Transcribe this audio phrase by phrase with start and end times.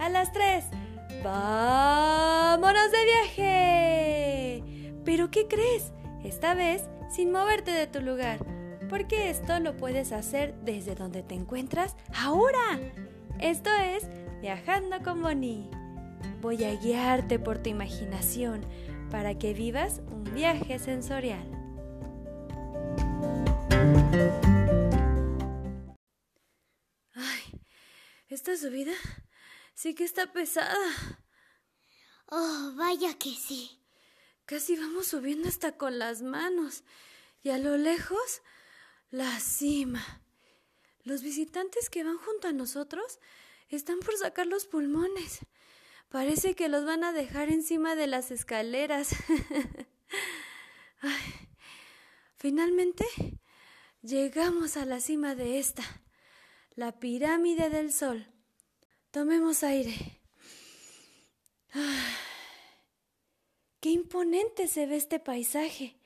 [0.00, 0.64] A las tres.
[1.22, 4.64] ¡Vámonos de viaje!
[5.04, 5.92] Pero ¿qué crees?
[6.24, 8.38] Esta vez sin moverte de tu lugar,
[8.88, 12.80] porque esto lo puedes hacer desde donde te encuentras ahora.
[13.40, 14.08] Esto es
[14.40, 15.68] Viajando con Bonnie.
[16.40, 18.64] Voy a guiarte por tu imaginación
[19.10, 21.46] para que vivas un viaje sensorial.
[27.14, 27.60] Ay,
[28.30, 28.92] esta subida
[29.74, 31.20] sí que está pesada.
[32.26, 33.82] Oh, vaya que sí.
[34.46, 36.84] Casi vamos subiendo hasta con las manos.
[37.42, 38.42] Y a lo lejos,
[39.10, 40.22] la cima.
[41.02, 43.18] Los visitantes que van junto a nosotros
[43.68, 45.40] están por sacar los pulmones.
[46.08, 49.10] Parece que los van a dejar encima de las escaleras.
[52.36, 53.04] finalmente
[54.02, 55.84] llegamos a la cima de esta,
[56.74, 58.29] la pirámide del sol.
[59.10, 60.20] Tomemos aire.
[63.80, 65.96] qué imponente se ve este paisaje.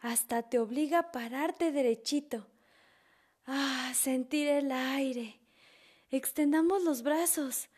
[0.00, 2.46] Hasta te obliga a pararte derechito.
[3.46, 5.40] Ah, sentir el aire.
[6.10, 7.68] Extendamos los brazos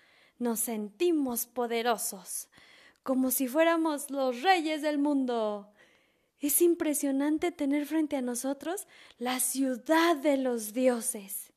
[0.40, 2.48] nos sentimos poderosos,
[3.02, 5.70] como si fuéramos los reyes del mundo.
[6.40, 11.52] Es impresionante tener frente a nosotros la ciudad de los dioses.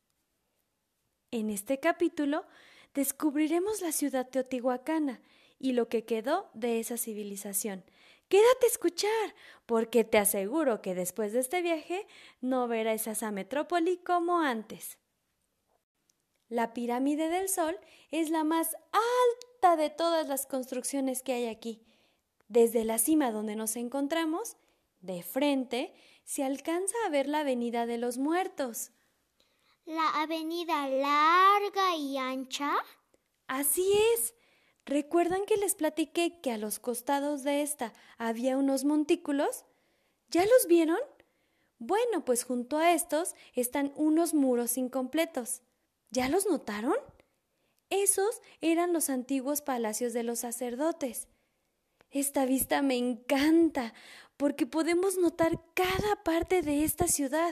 [1.32, 2.46] En este capítulo
[2.94, 5.22] descubriremos la ciudad teotihuacana
[5.60, 7.84] y lo que quedó de esa civilización.
[8.28, 12.08] Quédate a escuchar, porque te aseguro que después de este viaje
[12.42, 14.98] no verás esa metrópoli como antes.
[16.50, 17.80] La pirámide del Sol
[18.12, 21.82] es la más alta de todas las construcciones que hay aquí.
[22.48, 24.58] Desde la cima donde nos encontramos,
[25.02, 28.92] de frente, se alcanza a ver la Avenida de los Muertos.
[29.86, 32.72] ¿La avenida larga y ancha?
[33.48, 34.34] Así es.
[34.86, 39.66] ¿Recuerdan que les platiqué que a los costados de esta había unos montículos?
[40.30, 41.00] ¿Ya los vieron?
[41.80, 45.62] Bueno, pues junto a estos están unos muros incompletos.
[46.12, 46.96] ¿Ya los notaron?
[47.90, 51.28] Esos eran los antiguos palacios de los sacerdotes.
[52.10, 53.94] Esta vista me encanta
[54.38, 57.52] porque podemos notar cada parte de esta ciudad.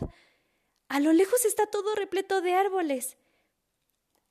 [0.91, 3.15] A lo lejos está todo repleto de árboles.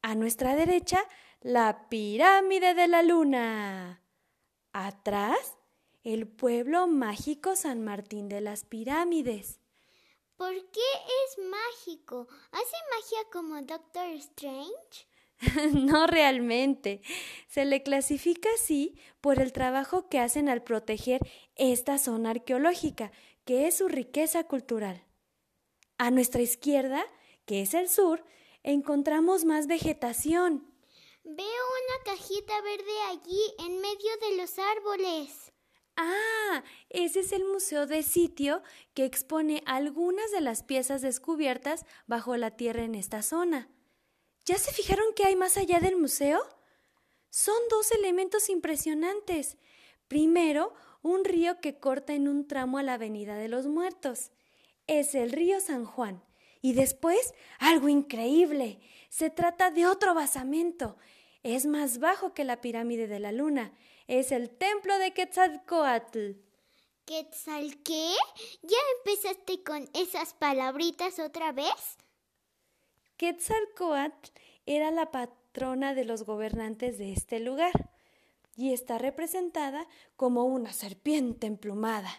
[0.03, 1.03] A nuestra derecha,
[1.41, 4.03] la pirámide de la luna.
[4.75, 5.57] Atrás,
[6.05, 9.59] el pueblo mágico San Martín de las Pirámides.
[10.37, 10.91] ¿Por qué
[11.25, 12.29] es mágico?
[12.53, 15.09] ¿Hace magia como Doctor Strange?
[15.73, 17.01] no realmente.
[17.49, 21.23] Se le clasifica así por el trabajo que hacen al proteger
[21.57, 23.13] esta zona arqueológica,
[23.47, 25.07] que es su riqueza cultural.
[26.01, 27.05] A nuestra izquierda,
[27.45, 28.25] que es el sur,
[28.63, 30.65] encontramos más vegetación.
[31.25, 35.53] Veo una cajita verde allí en medio de los árboles.
[35.97, 38.63] Ah, ese es el museo de sitio
[38.95, 43.69] que expone algunas de las piezas descubiertas bajo la tierra en esta zona.
[44.47, 46.41] ¿Ya se fijaron qué hay más allá del museo?
[47.29, 49.59] Son dos elementos impresionantes.
[50.09, 50.73] Primero,
[51.03, 54.31] un río que corta en un tramo a la Avenida de los Muertos.
[54.91, 56.21] Es el río San Juan.
[56.61, 58.81] Y después, algo increíble.
[59.09, 60.97] Se trata de otro basamento.
[61.45, 63.73] Es más bajo que la pirámide de la luna
[64.09, 66.33] es el templo de Quetzalcoatl.
[67.05, 68.15] ¿Quetzal qué?
[68.63, 71.97] ¿Ya empezaste con esas palabritas otra vez?
[73.17, 74.31] Quetzalcoatl
[74.67, 77.93] era la patrona de los gobernantes de este lugar
[78.57, 79.87] y está representada
[80.17, 82.11] como una serpiente emplumada.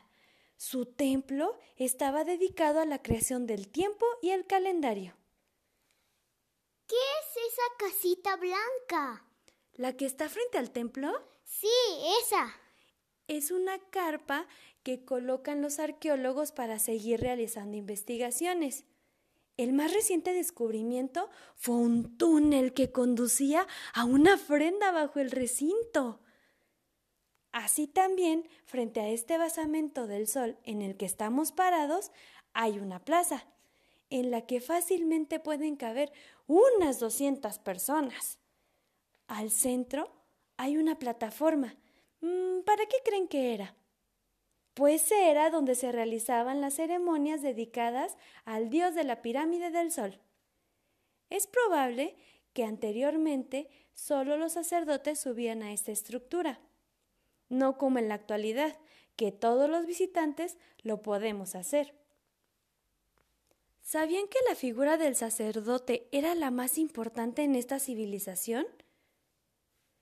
[0.62, 5.18] Su templo estaba dedicado a la creación del tiempo y el calendario.
[6.86, 9.26] ¿Qué es esa casita blanca?
[9.74, 11.12] ¿La que está frente al templo?
[11.44, 11.68] Sí,
[12.22, 12.54] esa.
[13.28, 14.46] Es una carpa
[14.84, 18.86] que colocan los arqueólogos para seguir realizando investigaciones.
[19.58, 23.66] El más reciente descubrimiento fue un túnel que conducía
[23.96, 26.22] a una ofrenda bajo el recinto.
[27.52, 32.12] Así también, frente a este basamento del sol en el que estamos parados,
[32.54, 33.46] hay una plaza,
[34.10, 36.12] en la que fácilmente pueden caber
[36.48, 38.40] unas 200 personas.
[39.28, 40.12] Al centro
[40.58, 41.76] hay una plataforma.
[42.22, 43.76] Mm, ¿Para qué creen que era?
[44.74, 50.20] Pues era donde se realizaban las ceremonias dedicadas al dios de la pirámide del sol.
[51.30, 52.16] Es probable
[52.54, 56.60] que anteriormente solo los sacerdotes subían a esta estructura,
[57.52, 58.80] no como en la actualidad,
[59.16, 61.94] que todos los visitantes lo podemos hacer.
[63.84, 68.66] ¿Sabían que la figura del sacerdote era la más importante en esta civilización?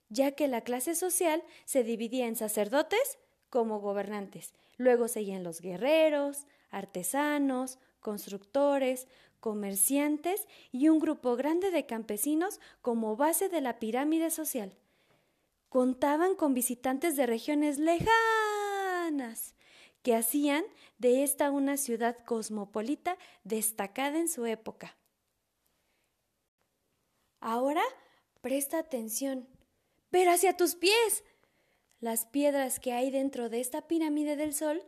[0.09, 3.19] ya que la clase social se dividía en sacerdotes
[3.49, 4.53] como gobernantes.
[4.77, 9.07] Luego seguían los guerreros, artesanos, constructores,
[9.39, 14.75] comerciantes y un grupo grande de campesinos como base de la pirámide social.
[15.69, 19.55] Contaban con visitantes de regiones lejanas
[20.01, 20.63] que hacían
[20.97, 24.97] de esta una ciudad cosmopolita destacada en su época.
[27.39, 27.83] Ahora
[28.41, 29.47] presta atención.
[30.09, 31.23] Pero hacia tus pies.
[31.99, 34.81] Las piedras que hay dentro de esta pirámide del Sol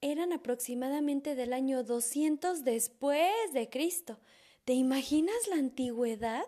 [0.00, 4.18] eran aproximadamente del año 200 después de Cristo.
[4.64, 6.44] ¿Te imaginas la antigüedad?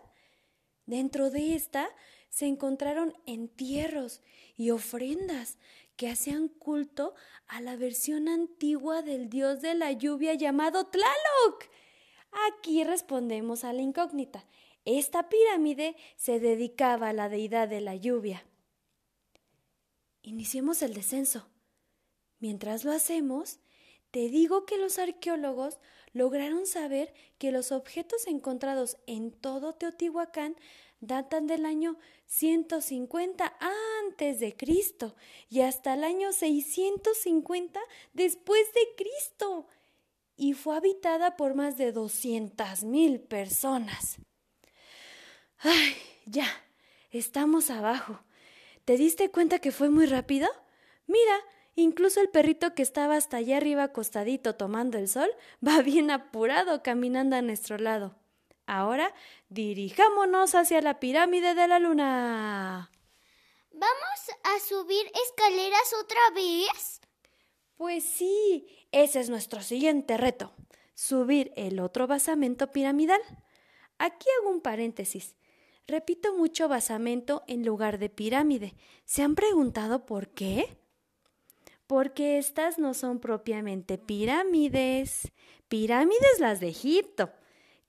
[0.86, 1.88] Dentro de esta
[2.36, 4.20] se encontraron entierros
[4.58, 5.56] y ofrendas
[5.96, 7.14] que hacían culto
[7.46, 11.64] a la versión antigua del dios de la lluvia llamado Tlaloc.
[12.50, 14.44] Aquí respondemos a la incógnita.
[14.84, 18.44] Esta pirámide se dedicaba a la deidad de la lluvia.
[20.20, 21.48] Iniciemos el descenso.
[22.38, 23.60] Mientras lo hacemos,
[24.10, 25.78] te digo que los arqueólogos
[26.16, 30.56] lograron saber que los objetos encontrados en todo Teotihuacán
[31.00, 33.54] datan del año 150
[34.00, 35.14] antes de Cristo
[35.50, 37.78] y hasta el año 650
[38.14, 39.68] después de Cristo
[40.38, 44.16] y fue habitada por más de 200 mil personas.
[45.58, 46.48] Ay, ya,
[47.10, 48.20] estamos abajo.
[48.86, 50.48] ¿Te diste cuenta que fue muy rápido?
[51.06, 51.38] Mira,
[51.76, 55.30] incluso el perrito que estaba hasta allá arriba acostadito tomando el sol
[55.66, 58.16] va bien apurado caminando a nuestro lado.
[58.66, 59.14] Ahora
[59.48, 62.90] dirijámonos hacia la pirámide de la luna.
[63.70, 67.00] ¿Vamos a subir escaleras otra vez?
[67.76, 70.54] Pues sí, ese es nuestro siguiente reto,
[70.94, 73.20] subir el otro basamento piramidal.
[73.98, 75.36] Aquí hago un paréntesis.
[75.86, 78.74] Repito mucho basamento en lugar de pirámide.
[79.04, 80.78] ¿Se han preguntado por qué?
[81.86, 85.32] Porque estas no son propiamente pirámides.
[85.68, 87.30] Pirámides las de Egipto,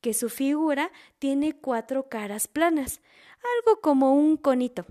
[0.02, 3.02] que su figura tiene cuatro caras planas,
[3.58, 4.86] algo como un conito.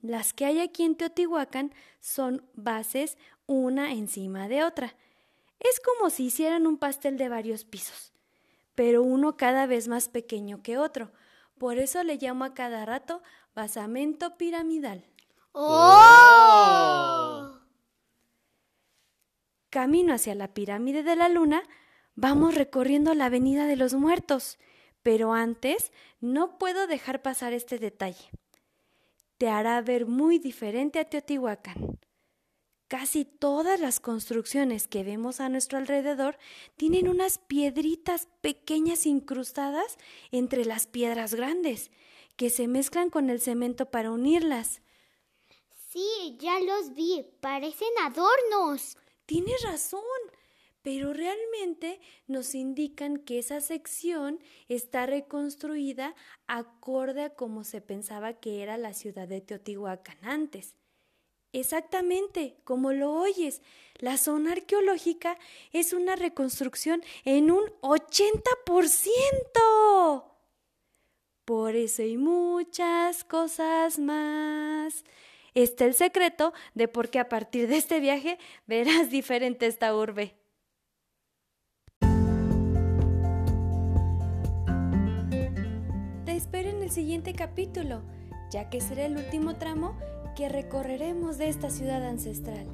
[0.00, 4.96] Las que hay aquí en Teotihuacán son bases una encima de otra.
[5.60, 8.12] Es como si hicieran un pastel de varios pisos,
[8.74, 11.12] pero uno cada vez más pequeño que otro
[11.62, 13.22] por eso le llamo a cada rato
[13.54, 15.04] basamento piramidal.
[15.52, 17.61] ¡Oh!
[19.72, 21.62] Camino hacia la pirámide de la luna,
[22.14, 24.58] vamos recorriendo la Avenida de los Muertos.
[25.02, 28.28] Pero antes, no puedo dejar pasar este detalle.
[29.38, 31.98] Te hará ver muy diferente a Teotihuacán.
[32.86, 36.36] Casi todas las construcciones que vemos a nuestro alrededor
[36.76, 39.96] tienen unas piedritas pequeñas incrustadas
[40.32, 41.90] entre las piedras grandes,
[42.36, 44.82] que se mezclan con el cemento para unirlas.
[45.88, 48.98] Sí, ya los vi, parecen adornos.
[49.26, 50.02] Tienes razón,
[50.82, 56.14] pero realmente nos indican que esa sección está reconstruida
[56.46, 60.74] acorde a como se pensaba que era la ciudad de Teotihuacán antes.
[61.52, 63.62] Exactamente, como lo oyes,
[63.96, 65.38] la zona arqueológica
[65.72, 70.24] es una reconstrucción en un 80%.
[71.44, 75.04] Por eso hay muchas cosas más
[75.54, 80.36] está el secreto de por qué a partir de este viaje verás diferente esta urbe.
[86.24, 88.02] Te espero en el siguiente capítulo,
[88.50, 89.98] ya que será el último tramo
[90.36, 92.66] que recorreremos de esta ciudad ancestral.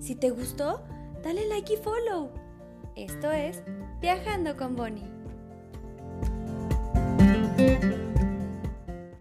[0.00, 0.82] Si te gustó,
[1.22, 2.30] dale like y follow.
[2.96, 3.62] Esto es
[4.00, 5.20] Viajando con Bonnie.